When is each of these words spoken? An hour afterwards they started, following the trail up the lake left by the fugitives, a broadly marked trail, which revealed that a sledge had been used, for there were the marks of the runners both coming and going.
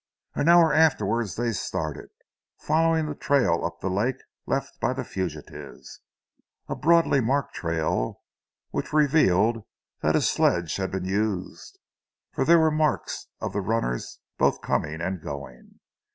An 0.33 0.49
hour 0.49 0.73
afterwards 0.73 1.35
they 1.35 1.51
started, 1.51 2.09
following 2.57 3.05
the 3.05 3.13
trail 3.13 3.63
up 3.63 3.81
the 3.81 3.89
lake 3.91 4.15
left 4.47 4.79
by 4.79 4.93
the 4.93 5.03
fugitives, 5.03 5.99
a 6.67 6.75
broadly 6.75 7.19
marked 7.21 7.53
trail, 7.53 8.23
which 8.71 8.93
revealed 8.93 9.63
that 10.01 10.15
a 10.15 10.21
sledge 10.21 10.77
had 10.77 10.89
been 10.89 11.05
used, 11.05 11.77
for 12.31 12.45
there 12.45 12.57
were 12.57 12.71
the 12.71 12.77
marks 12.77 13.27
of 13.39 13.53
the 13.53 13.61
runners 13.61 14.17
both 14.39 14.59
coming 14.61 15.01
and 15.01 15.21
going. 15.21 15.79